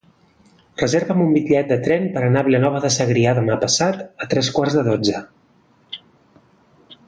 [0.81, 4.53] Reserva'm un bitllet de tren per anar a Vilanova de Segrià demà passat a tres
[4.59, 5.25] quarts de dotze.